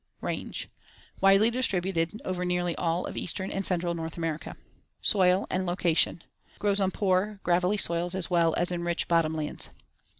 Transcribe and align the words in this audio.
Range: 0.21 0.67
Widely 1.21 1.51
distributed 1.51 2.19
over 2.25 2.43
nearly 2.43 2.75
all 2.75 3.05
of 3.05 3.15
eastern 3.15 3.51
and 3.51 3.63
central 3.63 3.93
North 3.93 4.17
America. 4.17 4.55
Soil 4.99 5.45
and 5.51 5.67
location: 5.67 6.23
Grows 6.57 6.79
on 6.79 6.89
poor, 6.89 7.39
gravelly 7.43 7.77
soils 7.77 8.15
as 8.15 8.27
well 8.27 8.55
as 8.55 8.71
in 8.71 8.83
rich 8.83 9.07
bottom 9.07 9.35
lands. 9.35 9.69